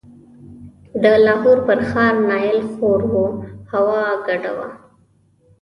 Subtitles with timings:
[1.03, 3.15] د لاهور پر ښار نایل خور و،
[3.71, 4.69] هوا ګډه وه.